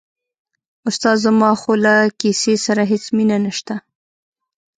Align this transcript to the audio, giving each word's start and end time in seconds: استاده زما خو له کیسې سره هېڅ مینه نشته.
استاده 0.89 1.21
زما 1.23 1.51
خو 1.61 1.71
له 1.85 1.95
کیسې 2.19 2.53
سره 2.65 2.81
هېڅ 2.91 3.03
مینه 3.15 3.37
نشته. 3.45 3.75